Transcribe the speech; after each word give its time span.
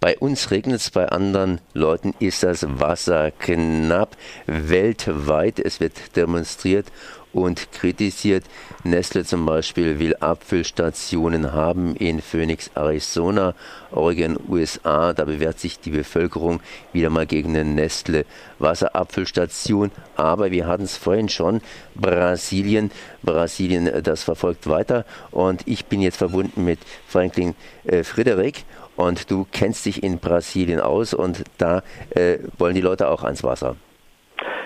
Bei 0.00 0.16
uns 0.16 0.50
regnet 0.50 0.80
es, 0.80 0.90
bei 0.90 1.10
anderen 1.10 1.60
Leuten 1.74 2.14
ist 2.20 2.42
das 2.42 2.66
Wasser 2.80 3.30
knapp. 3.32 4.16
Weltweit, 4.46 5.58
es 5.58 5.78
wird 5.78 6.16
demonstriert 6.16 6.86
und 7.34 7.70
kritisiert. 7.72 8.44
Nestle 8.82 9.26
zum 9.26 9.44
Beispiel 9.44 9.98
will 9.98 10.16
Abfüllstationen 10.16 11.52
haben 11.52 11.94
in 11.96 12.22
Phoenix, 12.22 12.70
Arizona, 12.74 13.54
Oregon, 13.90 14.38
USA. 14.48 15.12
Da 15.12 15.26
bewährt 15.26 15.60
sich 15.60 15.78
die 15.78 15.90
Bevölkerung 15.90 16.60
wieder 16.94 17.10
mal 17.10 17.26
gegen 17.26 17.50
eine 17.50 17.66
Nestle 17.66 18.24
Wasserabfüllstation. 18.58 19.90
Aber 20.16 20.50
wir 20.50 20.66
hatten 20.66 20.84
es 20.84 20.96
vorhin 20.96 21.28
schon, 21.28 21.60
Brasilien. 21.94 22.90
Brasilien, 23.22 23.86
äh, 23.86 24.02
das 24.02 24.22
verfolgt 24.22 24.66
weiter. 24.66 25.04
Und 25.30 25.60
ich 25.66 25.84
bin 25.84 26.00
jetzt 26.00 26.16
verbunden 26.16 26.64
mit 26.64 26.78
Franklin 27.06 27.54
äh, 27.84 28.02
Frederik. 28.02 28.64
Und 29.00 29.30
du 29.30 29.46
kennst 29.50 29.86
dich 29.86 30.02
in 30.02 30.18
Brasilien 30.18 30.78
aus 30.78 31.14
und 31.14 31.42
da 31.56 31.80
äh, 32.10 32.36
wollen 32.58 32.74
die 32.74 32.82
Leute 32.82 33.08
auch 33.08 33.24
ans 33.24 33.42
Wasser. 33.42 33.76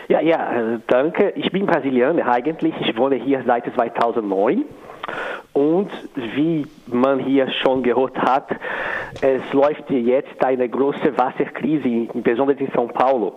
Ja, 0.08 0.20
ja, 0.20 0.74
äh, 0.74 0.80
danke. 0.88 1.30
Ich 1.36 1.52
bin 1.52 1.66
Brasilianer 1.66 2.26
eigentlich. 2.26 2.74
Ich 2.80 2.96
wohne 2.96 3.14
hier 3.14 3.44
seit 3.46 3.72
2009. 3.72 4.64
Und 5.52 5.88
wie 6.14 6.66
man 6.88 7.20
hier 7.20 7.48
schon 7.62 7.84
gehört 7.84 8.18
hat, 8.18 8.48
es 9.20 9.52
läuft 9.52 9.88
jetzt 9.90 10.44
eine 10.44 10.68
große 10.68 11.16
Wasserkrise, 11.16 12.08
besonders 12.14 12.58
in 12.58 12.72
São 12.72 12.88
Paulo. 12.88 13.34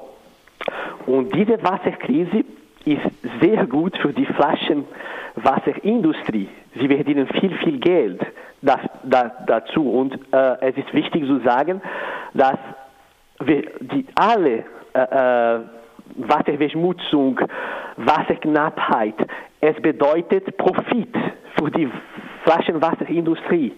Und 1.06 1.32
diese 1.36 1.64
Wasserkrise 1.64 2.44
ist 2.86 3.06
sehr 3.40 3.68
gut 3.68 3.96
für 4.00 4.14
die 4.14 4.26
Flaschenwasserindustrie. 4.26 6.50
Sie 6.74 6.88
verdienen 6.88 7.28
viel, 7.28 7.56
viel 7.58 7.78
Geld 7.78 8.26
das, 8.62 8.80
da, 9.04 9.32
dazu. 9.46 9.90
Und 9.90 10.14
äh, 10.32 10.70
es 10.70 10.78
ist 10.78 10.94
wichtig 10.94 11.26
zu 11.26 11.40
sagen, 11.40 11.82
dass 12.34 12.58
wir 13.40 13.64
die 13.80 14.06
alle 14.16 14.64
äh, 14.94 15.56
äh 15.56 15.60
Wasserverschmutzung, 16.16 17.40
Wasserknappheit. 17.98 19.16
Es 19.60 19.76
bedeutet 19.82 20.56
Profit 20.58 21.14
für 21.58 21.70
die 21.70 21.90
Flaschenwasserindustrie. 22.44 23.74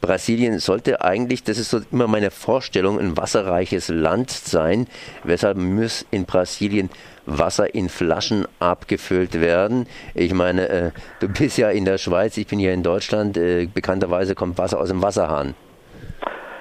Brasilien 0.00 0.58
sollte 0.58 1.02
eigentlich, 1.02 1.42
das 1.42 1.58
ist 1.58 1.70
so 1.70 1.80
immer 1.90 2.06
meine 2.06 2.30
Vorstellung, 2.30 3.00
ein 3.00 3.16
wasserreiches 3.16 3.88
Land 3.88 4.30
sein. 4.30 4.86
Weshalb 5.24 5.58
muss 5.58 6.06
in 6.10 6.24
Brasilien 6.24 6.88
Wasser 7.26 7.74
in 7.74 7.88
Flaschen 7.88 8.46
abgefüllt 8.60 9.40
werden? 9.40 9.86
Ich 10.14 10.32
meine, 10.32 10.68
äh, 10.68 10.90
du 11.20 11.28
bist 11.28 11.58
ja 11.58 11.70
in 11.70 11.84
der 11.84 11.98
Schweiz, 11.98 12.36
ich 12.36 12.46
bin 12.46 12.58
hier 12.58 12.72
in 12.72 12.82
Deutschland. 12.82 13.36
Äh, 13.36 13.66
bekannterweise 13.66 14.34
kommt 14.34 14.56
Wasser 14.56 14.80
aus 14.80 14.88
dem 14.88 15.02
Wasserhahn. 15.02 15.54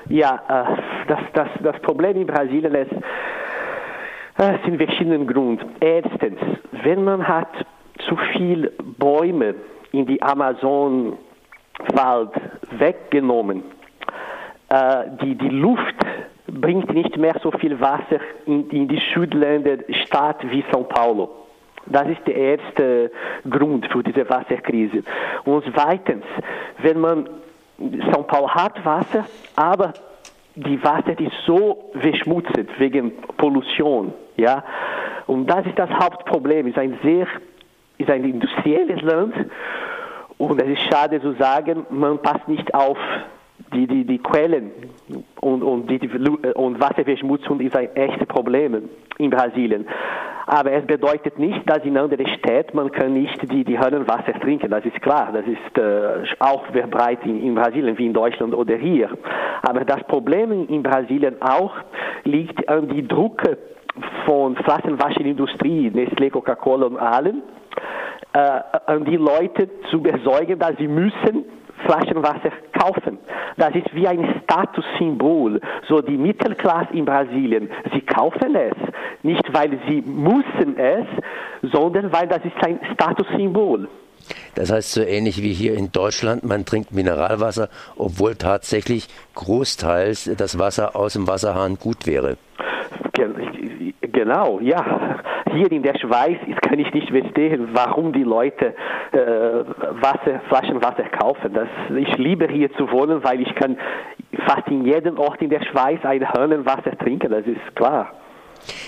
Ja, 0.09 0.41
äh, 0.49 0.81
das, 1.07 1.19
das, 1.33 1.47
das 1.63 1.81
Problem 1.81 2.17
in 2.17 2.27
Brasilien 2.27 2.73
ist, 2.73 2.91
es 4.39 4.63
sind 4.65 4.77
verschiedene 4.77 5.25
Gründe. 5.25 5.65
Erstens, 5.79 6.39
wenn 6.83 7.03
man 7.03 7.27
hat 7.27 7.49
zu 8.07 8.17
viele 8.33 8.71
Bäume 8.97 9.55
in 9.91 10.05
die 10.05 10.21
Amazonwald 11.97 12.31
weggenommen, 12.77 13.63
äh, 14.69 15.03
die, 15.21 15.35
die 15.35 15.49
Luft 15.49 15.95
bringt 16.47 16.93
nicht 16.93 17.17
mehr 17.17 17.35
so 17.41 17.51
viel 17.51 17.79
Wasser 17.79 18.19
in, 18.45 18.69
in 18.69 18.87
die 18.87 19.01
Südländer 19.13 19.77
Stadt 20.05 20.39
wie 20.49 20.63
São 20.71 20.83
Paulo. 20.83 21.29
Das 21.85 22.07
ist 22.07 22.25
der 22.27 22.35
erste 22.35 23.11
Grund 23.49 23.87
für 23.87 24.03
diese 24.03 24.29
Wasserkrise. 24.29 25.03
Und 25.45 25.63
zweitens, 25.73 26.25
wenn 26.79 26.99
man 26.99 27.29
São 27.79 28.23
Paulo 28.23 28.49
hat 28.49 28.83
Wasser, 28.85 29.25
aber 29.55 29.93
die 30.55 30.83
Wasser 30.83 31.19
ist 31.19 31.35
so 31.45 31.91
verschmutzt 31.99 32.51
wegen 32.77 33.11
Pollution, 33.37 34.13
ja. 34.35 34.63
Und 35.27 35.47
das 35.47 35.65
ist 35.65 35.77
das 35.77 35.89
Hauptproblem. 35.89 36.67
Es 36.67 36.71
ist 36.71 36.79
ein 36.79 36.97
sehr, 37.03 37.27
ist 37.97 38.09
ein 38.09 38.23
industrielles 38.23 39.01
Land 39.01 39.35
und 40.37 40.61
es 40.61 40.69
ist 40.69 40.81
schade 40.91 41.21
zu 41.21 41.33
sagen, 41.33 41.85
man 41.89 42.19
passt 42.19 42.47
nicht 42.47 42.73
auf 42.73 42.97
die, 43.73 43.87
die, 43.87 44.05
die 44.05 44.19
Quellen 44.19 44.71
und, 45.41 45.63
und, 45.63 45.87
die, 45.89 46.07
und 46.53 46.79
Wasserverschmutzung 46.79 47.59
ist 47.59 47.75
ein 47.75 47.95
echtes 47.95 48.27
Problem 48.27 48.89
in 49.17 49.29
Brasilien. 49.29 49.85
Aber 50.49 50.71
es 50.71 50.85
bedeutet 50.85 51.37
nicht, 51.37 51.69
dass 51.69 51.83
in 51.83 51.97
anderen 51.97 52.25
Städten 52.37 52.77
man 52.77 52.89
kann 52.89 53.13
nicht 53.13 53.51
die, 53.51 53.65
die 53.65 53.77
Wasser 53.77 54.39
trinken. 54.39 54.71
Das 54.71 54.85
ist 54.85 55.01
klar. 55.01 55.33
Das 55.33 55.45
ist 55.45 55.77
äh, 55.77 56.23
auch 56.39 56.65
verbreitet 56.67 57.25
in, 57.25 57.43
in 57.43 57.55
Brasilien 57.55 57.97
wie 57.97 58.05
in 58.05 58.13
Deutschland 58.13 58.53
oder 58.53 58.77
hier. 58.77 59.09
Aber 59.63 59.83
das 59.83 60.01
Problem 60.03 60.67
in 60.69 60.83
Brasilien 60.83 61.41
auch 61.41 61.73
liegt 62.23 62.69
an 62.69 62.87
die 62.87 63.05
Drucke 63.05 63.57
von 64.25 64.55
Flaschenwaschindustrie, 64.55 65.89
Nestlé, 65.89 66.29
Coca-Cola 66.29 66.85
und 66.85 66.97
allen, 66.97 67.41
an 68.33 69.05
die 69.05 69.17
Leute 69.17 69.69
zu 69.89 70.01
besorgen, 70.01 70.59
dass 70.59 70.77
sie 70.77 70.87
müssen 70.87 71.45
Flaschenwasser 71.85 72.51
kaufen. 72.73 73.17
Das 73.57 73.73
ist 73.75 73.93
wie 73.93 74.07
ein 74.07 74.41
Statussymbol. 74.43 75.61
So 75.87 76.01
die 76.01 76.17
Mittelklasse 76.17 76.93
in 76.93 77.05
Brasilien, 77.05 77.69
sie 77.93 78.01
kaufen 78.01 78.55
es, 78.55 78.75
nicht 79.23 79.43
weil 79.53 79.79
sie 79.87 80.01
müssen 80.01 80.77
es, 80.77 81.05
sondern 81.71 82.11
weil 82.11 82.27
das 82.27 82.43
ist 82.43 82.55
ein 82.65 82.79
Statussymbol. 82.93 83.87
Das 84.55 84.71
heißt 84.71 84.91
so 84.91 85.01
ähnlich 85.01 85.41
wie 85.41 85.53
hier 85.53 85.75
in 85.75 85.91
Deutschland, 85.91 86.43
man 86.43 86.65
trinkt 86.65 86.91
Mineralwasser, 86.91 87.69
obwohl 87.95 88.35
tatsächlich 88.35 89.07
großteils 89.35 90.31
das 90.37 90.59
Wasser 90.59 90.95
aus 90.95 91.13
dem 91.13 91.27
Wasserhahn 91.27 91.77
gut 91.77 92.05
wäre. 92.05 92.37
Genau, 94.01 94.59
ja. 94.59 95.19
Hier 95.53 95.71
in 95.71 95.83
der 95.83 95.97
Schweiz 95.97 96.37
kann 96.61 96.79
ich 96.79 96.93
nicht 96.93 97.09
verstehen, 97.09 97.69
warum 97.73 98.11
die 98.11 98.23
Leute 98.23 98.73
äh, 99.11 99.17
Wasser, 99.17 100.41
Flaschenwasser 100.47 101.09
kaufen. 101.09 101.53
Das, 101.53 101.67
ich 101.95 102.17
liebe 102.17 102.47
hier 102.47 102.71
zu 102.73 102.91
wohnen, 102.91 103.23
weil 103.23 103.41
ich 103.41 103.53
kann 103.55 103.77
fast 104.45 104.67
in 104.67 104.85
jedem 104.85 105.17
Ort 105.17 105.41
in 105.41 105.49
der 105.49 105.63
Schweiz 105.63 106.03
ein 106.03 106.33
Hörnenwasser 106.33 106.97
trinken, 106.97 107.31
das 107.31 107.45
ist 107.45 107.75
klar. 107.75 108.11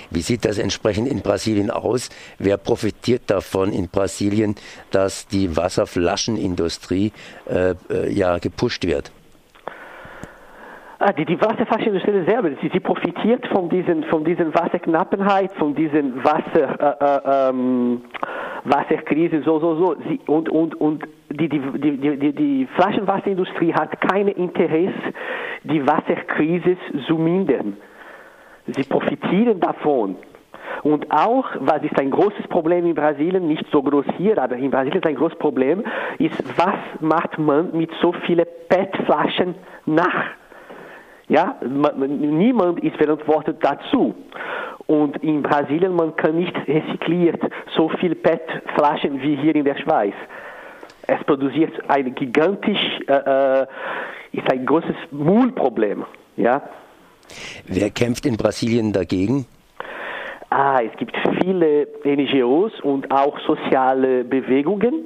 Wie 0.10 0.22
sieht 0.22 0.46
das 0.46 0.58
entsprechend 0.58 1.08
in 1.08 1.22
Brasilien 1.22 1.70
aus? 1.70 2.10
Wer 2.38 2.58
profitiert 2.58 3.24
davon 3.28 3.72
in 3.72 3.88
Brasilien, 3.88 4.56
dass 4.92 5.28
die 5.28 5.56
Wasserflaschenindustrie 5.56 7.14
äh, 7.48 7.76
äh 7.90 8.12
ja 8.12 8.40
gepusht 8.40 8.86
wird? 8.86 9.12
Ah, 11.02 11.14
die, 11.14 11.24
die 11.24 11.40
Wasserflaschenindustrie 11.40 12.26
selber, 12.26 12.50
sie, 12.62 12.68
sie 12.74 12.80
profitiert 12.82 13.48
von 13.48 13.70
diesen, 13.70 14.04
von 14.04 14.26
diesen 14.26 14.54
Wasserknappenheit, 14.54 15.54
von 15.54 15.74
diesen 15.74 16.22
Wasser, 16.26 17.00
äh, 17.00 17.48
äh, 17.48 17.50
ähm, 17.50 18.02
Wasserkrise, 18.66 19.42
so, 19.44 19.60
so, 19.60 19.76
so. 19.76 19.96
Sie, 20.10 20.20
und 20.28 20.50
und, 20.50 20.76
und 20.76 21.06
die, 21.30 21.48
die, 21.48 21.62
die, 21.80 22.18
die, 22.18 22.34
die 22.34 22.68
Flaschenwasserindustrie 22.76 23.74
hat 23.74 24.02
kein 24.02 24.28
Interesse, 24.28 25.14
die 25.64 25.88
Wasserkrise 25.88 26.76
zu 27.08 27.16
mindern. 27.16 27.78
Sie 28.68 28.84
profitieren 28.84 29.62
davon. 29.62 30.18
Und 30.84 31.10
auch, 31.12 31.46
was 31.62 31.82
ist 31.82 31.98
ein 31.98 32.12
großes 32.12 32.46
Problem 32.50 32.86
in 32.86 32.94
Brasilien, 32.94 33.48
nicht 33.48 33.66
so 33.72 33.82
groß 33.82 34.06
hier, 34.18 34.38
aber 34.38 34.58
in 34.58 34.70
Brasilien 34.70 34.98
ist 34.98 35.08
ein 35.08 35.16
großes 35.16 35.40
Problem, 35.40 35.82
ist, 36.18 36.44
was 36.58 36.76
macht 37.00 37.40
man 37.40 37.72
mit 37.72 37.90
so 38.02 38.12
vielen 38.26 38.46
PET-Flaschen 38.68 39.56
nach? 39.86 40.26
Ja, 41.30 41.56
niemand 41.62 42.84
ist 42.84 42.98
verantwortlich 42.98 43.56
dazu. 43.62 44.16
Und 44.88 45.18
in 45.24 45.44
Brasilien, 45.44 45.96
man 45.96 46.16
kann 46.16 46.36
nicht 46.36 46.56
rezykliert 46.68 47.40
so 47.78 47.90
viel 47.90 48.16
PET-Flaschen 48.16 49.22
wie 49.22 49.36
hier 49.36 49.56
in 49.56 49.64
der 49.64 49.78
Schweiz. 49.78 50.16
Es 51.06 51.24
produziert 51.26 51.72
ein 51.88 52.16
gigantisch, 52.16 53.00
äh, 53.08 53.14
äh 53.14 53.68
ist 54.32 54.52
ein 54.52 54.66
großes 54.66 54.96
Müllproblem. 55.12 56.06
Ja. 56.38 56.62
Wer 57.68 57.90
kämpft 57.90 58.26
in 58.26 58.38
Brasilien 58.38 58.94
dagegen? 58.94 59.46
Ah, 60.50 60.82
es 60.82 60.96
gibt 60.98 61.16
viele 61.42 61.88
NGOs 62.04 62.80
und 62.82 63.12
auch 63.12 63.40
soziale 63.42 64.24
Bewegungen 64.24 65.06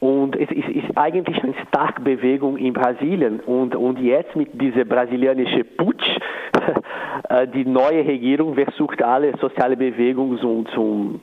und 0.00 0.34
es 0.34 0.50
ist, 0.50 0.96
eigentlich 0.96 1.42
eine 1.42 1.54
starke 1.68 2.00
Bewegung 2.00 2.56
in 2.56 2.72
Brasilien. 2.72 3.40
Und, 3.40 3.76
und 3.76 3.98
jetzt 4.00 4.34
mit 4.34 4.48
diesem 4.60 4.88
brasilianischen 4.88 5.64
Putsch, 5.76 6.18
äh, 7.28 7.46
die 7.46 7.66
neue 7.66 8.06
Regierung 8.06 8.54
versucht 8.54 9.02
alle 9.02 9.36
soziale 9.38 9.76
Bewegungen 9.76 10.38
zu, 10.38 10.64
zu, 10.74 11.20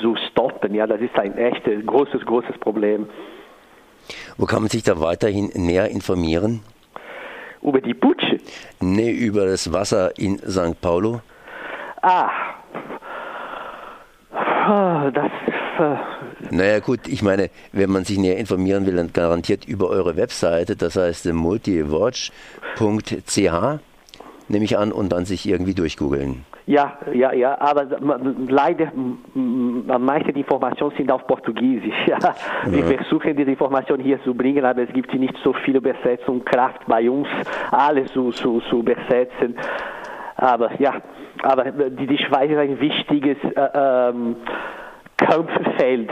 zu 0.00 0.16
stoppen. 0.30 0.74
Ja, 0.74 0.86
das 0.86 1.02
ist 1.02 1.16
ein 1.18 1.36
echtes, 1.36 1.84
großes, 1.84 2.24
großes 2.24 2.56
Problem. 2.58 3.06
Wo 4.38 4.46
kann 4.46 4.62
man 4.62 4.70
sich 4.70 4.82
da 4.82 4.98
weiterhin 4.98 5.50
näher 5.54 5.90
informieren? 5.90 6.60
Über 7.60 7.82
die 7.82 7.94
Putsche? 7.94 8.38
Nee, 8.80 9.10
über 9.10 9.44
das 9.44 9.70
Wasser 9.72 10.10
in 10.18 10.38
St. 10.38 10.80
Paulo. 10.80 11.20
Ah, 12.00 12.30
ah 14.32 15.10
das 15.10 15.30
Äh, 15.78 15.96
naja 16.50 16.80
gut, 16.80 17.08
ich 17.08 17.22
meine, 17.22 17.50
wenn 17.72 17.90
man 17.90 18.04
sich 18.04 18.18
näher 18.18 18.36
informieren 18.36 18.86
will, 18.86 18.96
dann 18.96 19.12
garantiert 19.12 19.64
über 19.66 19.88
eure 19.88 20.16
Webseite, 20.16 20.76
das 20.76 20.96
heißt 20.96 21.32
multiwatch.ch, 21.32 22.30
nehme 24.48 24.64
ich 24.64 24.78
an, 24.78 24.92
und 24.92 25.10
dann 25.10 25.24
sich 25.24 25.48
irgendwie 25.48 25.74
durchgoogeln. 25.74 26.44
Ja, 26.66 26.96
ja, 27.12 27.32
ja, 27.34 27.60
aber 27.60 27.86
leider, 28.48 28.90
meiste 29.34 30.30
Informationen 30.30 30.96
sind 30.96 31.12
auf 31.12 31.26
Portugiesisch. 31.26 31.94
Ja. 32.06 32.18
Wir 32.66 32.80
ja. 32.80 32.96
versuchen 32.96 33.36
diese 33.36 33.50
Informationen 33.50 34.02
hier 34.02 34.22
zu 34.22 34.34
bringen, 34.34 34.64
aber 34.64 34.82
es 34.82 34.92
gibt 34.92 35.12
nicht 35.14 35.34
so 35.42 35.52
viele 35.52 35.78
Übersetzungskraft 35.78 36.86
bei 36.86 37.08
uns, 37.10 37.28
alles 37.70 38.12
zu, 38.12 38.30
zu, 38.30 38.60
zu 38.68 38.80
übersetzen. 38.80 39.56
Aber 40.36 40.70
ja, 40.80 41.00
aber 41.42 41.70
die, 41.70 42.06
die 42.06 42.18
Schweiz 42.18 42.50
ist 42.50 42.58
ein 42.58 42.80
wichtiges 42.80 43.36
äh, 43.54 43.68
ähm, 43.74 44.36
Kampffeld, 45.26 46.10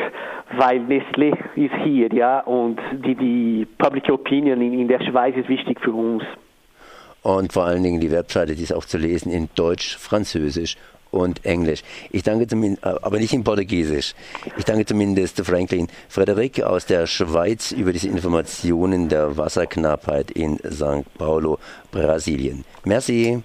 weil 0.56 0.79
Nestlé 0.81 1.37
ist 1.56 1.75
hier, 1.85 2.12
ja, 2.12 2.41
und 2.41 2.79
die, 3.05 3.14
die 3.14 3.67
Public 3.79 4.09
Opinion 4.11 4.61
in, 4.61 4.79
in 4.79 4.88
der 4.88 5.03
Schweiz 5.03 5.37
ist 5.37 5.49
wichtig 5.49 5.81
für 5.81 5.93
uns 5.93 6.23
und 7.23 7.53
vor 7.53 7.64
allen 7.64 7.82
Dingen 7.82 8.00
die 8.00 8.11
Webseite, 8.11 8.55
die 8.55 8.62
ist 8.62 8.75
auch 8.75 8.85
zu 8.85 8.99
lesen 8.99 9.31
in 9.31 9.49
Deutsch, 9.55 9.97
Französisch 9.97 10.76
und 11.11 11.44
Englisch. 11.44 11.82
Ich 12.11 12.23
danke 12.23 12.47
zumindest, 12.47 12.85
äh, 12.85 12.94
aber 13.03 13.19
nicht 13.19 13.32
in 13.32 13.44
Portugiesisch. 13.44 14.14
Ich 14.56 14.64
danke 14.64 14.85
zumindest 14.85 15.44
Franklin 15.44 15.88
Frederik 16.08 16.62
aus 16.62 16.87
der 16.87 17.06
Schweiz 17.06 17.73
über 17.73 17.93
diese 17.93 18.08
Informationen 18.08 19.08
der 19.08 19.37
Wasserknappheit 19.37 20.31
in 20.32 20.58
St. 20.58 21.06
Paulo, 21.17 21.58
Brasilien. 21.91 22.65
Merci. 22.85 23.41